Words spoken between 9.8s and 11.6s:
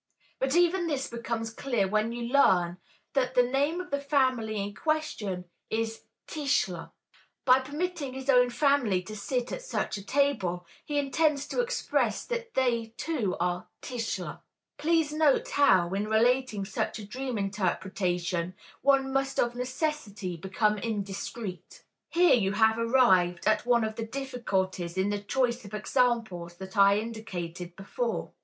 a table, he intends